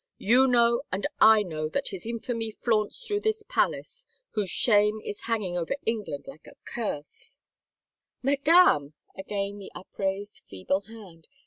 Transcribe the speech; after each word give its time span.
You 0.17 0.47
know 0.47 0.81
and 0.91 1.05
I 1.19 1.43
know 1.43 1.69
that 1.69 1.89
his 1.89 2.07
infamy 2.07 2.49
flaunts 2.49 3.05
through 3.05 3.19
this 3.19 3.43
palace, 3.47 4.07
whose 4.31 4.49
shame 4.49 4.99
is 5.05 5.19
hang 5.29 5.43
ing 5.43 5.55
over 5.55 5.75
England 5.85 6.25
like 6.25 6.47
a 6.47 6.55
curse 6.65 7.37
—"*' 8.01 8.23
Madame 8.23 8.93
1" 8.93 8.93
Again 9.19 9.59
the 9.59 9.71
upraised, 9.75 10.41
feeble 10.49 10.81
hand. 10.87 11.27